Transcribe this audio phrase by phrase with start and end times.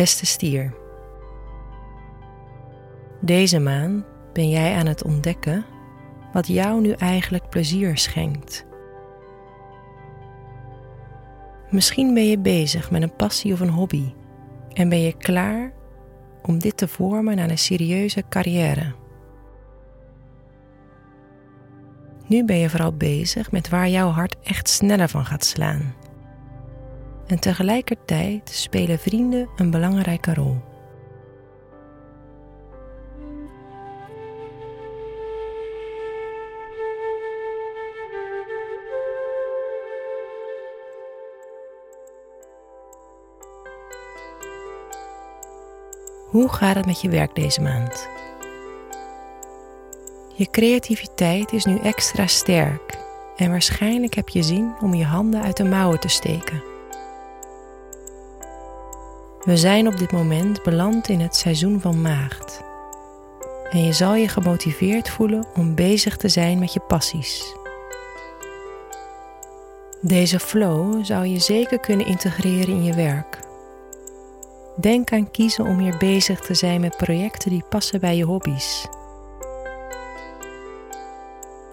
[0.00, 0.74] Beste stier.
[3.20, 5.64] Deze maand ben jij aan het ontdekken
[6.32, 8.66] wat jou nu eigenlijk plezier schenkt.
[11.70, 14.12] Misschien ben je bezig met een passie of een hobby
[14.72, 15.72] en ben je klaar
[16.42, 18.94] om dit te vormen naar een serieuze carrière.
[22.26, 25.94] Nu ben je vooral bezig met waar jouw hart echt sneller van gaat slaan.
[27.30, 30.56] En tegelijkertijd spelen vrienden een belangrijke rol.
[46.28, 48.08] Hoe gaat het met je werk deze maand?
[50.34, 52.98] Je creativiteit is nu extra sterk
[53.36, 56.69] en waarschijnlijk heb je zin om je handen uit de mouwen te steken.
[59.44, 62.62] We zijn op dit moment beland in het seizoen van maagd.
[63.70, 67.54] En je zal je gemotiveerd voelen om bezig te zijn met je passies.
[70.00, 73.38] Deze flow zou je zeker kunnen integreren in je werk.
[74.76, 78.86] Denk aan kiezen om hier bezig te zijn met projecten die passen bij je hobby's.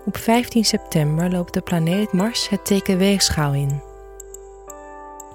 [0.05, 3.86] Op 15 september loopt de planeet Mars het teken weegschaal in.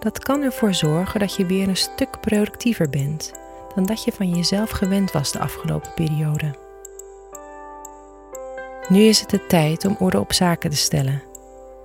[0.03, 3.33] Dat kan ervoor zorgen dat je weer een stuk productiever bent
[3.75, 6.55] dan dat je van jezelf gewend was de afgelopen periode.
[8.89, 11.23] Nu is het de tijd om orde op zaken te stellen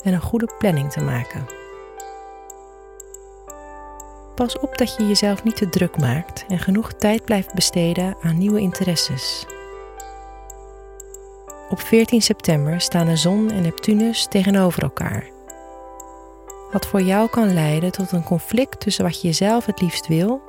[0.03, 1.45] en een goede planning te maken.
[4.35, 8.37] Pas op dat je jezelf niet te druk maakt en genoeg tijd blijft besteden aan
[8.37, 9.45] nieuwe interesses.
[11.69, 15.36] Op 14 september staan de zon en Neptunus tegenover elkaar.
[16.71, 20.41] Wat voor jou kan leiden tot een conflict tussen wat je zelf het liefst wil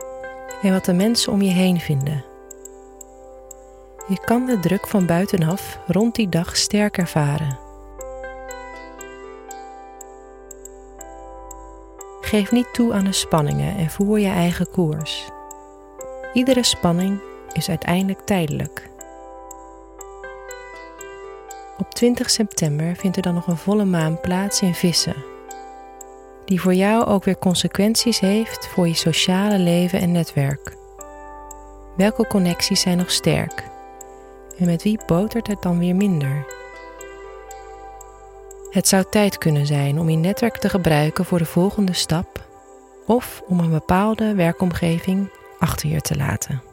[0.62, 2.24] en wat de mensen om je heen vinden.
[4.08, 7.58] Je kan de druk van buitenaf rond die dag sterk ervaren.
[12.20, 15.30] Geef niet toe aan de spanningen en voer je eigen koers.
[16.32, 17.20] Iedere spanning
[17.52, 18.90] is uiteindelijk tijdelijk.
[21.78, 25.24] Op 20 september vindt er dan nog een volle maan plaats in Vissen,
[26.48, 30.76] die voor jou ook weer consequenties heeft voor je sociale leven en netwerk.
[31.96, 33.64] Welke connecties zijn nog sterk
[34.58, 36.46] en met wie botert het dan weer minder?
[38.70, 42.46] Het zou tijd kunnen zijn om je netwerk te gebruiken voor de volgende stap
[43.06, 46.67] of om een bepaalde werkomgeving achter je te laten.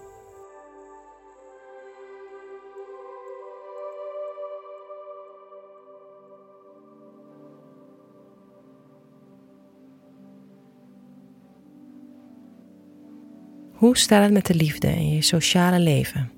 [13.75, 16.31] Hoe staat het met de liefde in je sociale leven?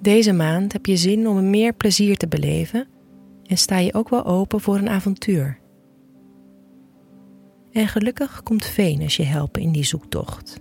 [0.00, 2.88] Deze maand heb je zin om meer plezier te beleven
[3.44, 5.58] en sta je ook wel open voor een avontuur.
[7.72, 10.60] En gelukkig komt Venus je helpen in die zoektocht.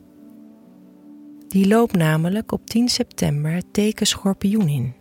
[1.47, 4.93] Die loopt namelijk op 10 september teken schorpioen in.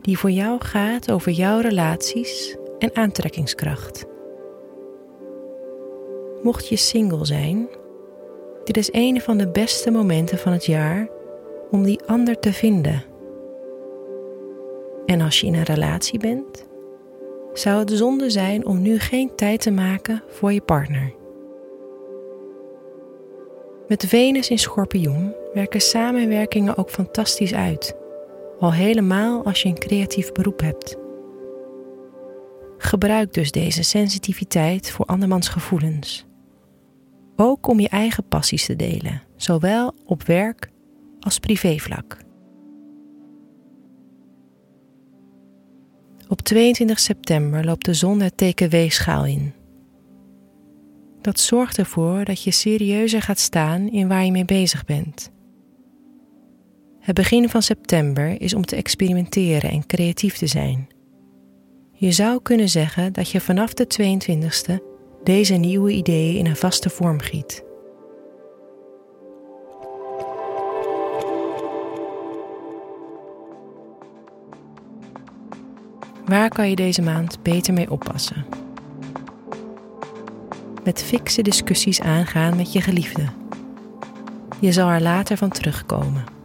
[0.00, 4.15] Die voor jou gaat over jouw relaties en aantrekkingskracht.
[6.46, 7.68] Mocht je single zijn,
[8.64, 11.08] dit is een van de beste momenten van het jaar
[11.70, 13.04] om die ander te vinden.
[15.06, 16.66] En als je in een relatie bent,
[17.52, 21.14] zou het zonde zijn om nu geen tijd te maken voor je partner.
[23.88, 27.96] Met Venus in Schorpioen werken samenwerkingen ook fantastisch uit,
[28.58, 30.96] al helemaal als je een creatief beroep hebt.
[32.78, 36.25] Gebruik dus deze sensitiviteit voor andermans gevoelens.
[37.36, 40.70] Ook om je eigen passies te delen, zowel op werk
[41.20, 42.24] als privévlak.
[46.28, 49.52] Op 22 september loopt de zon het teken weegschaal in.
[51.20, 55.30] Dat zorgt ervoor dat je serieuzer gaat staan in waar je mee bezig bent.
[57.00, 60.86] Het begin van september is om te experimenteren en creatief te zijn.
[61.92, 64.95] Je zou kunnen zeggen dat je vanaf de 22e
[65.26, 67.64] deze nieuwe ideeën in een vaste vorm giet.
[76.24, 78.46] Waar kan je deze maand beter mee oppassen?
[80.84, 83.24] Met fikse discussies aangaan met je geliefde.
[84.60, 86.35] Je zal er later van terugkomen.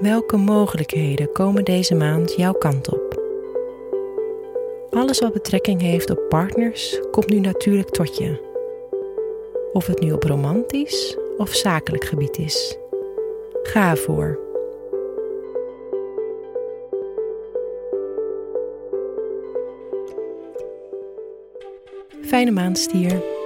[0.00, 3.20] Welke mogelijkheden komen deze maand jouw kant op?
[4.90, 8.48] Alles wat betrekking heeft op partners komt nu natuurlijk tot je.
[9.72, 12.78] Of het nu op romantisch of zakelijk gebied is.
[13.62, 14.38] Ga ervoor.
[22.22, 23.39] Fijne maandstier.